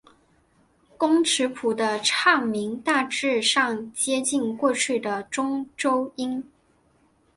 [0.97, 6.43] 工尺谱的唱名大致上接近过去的中州音。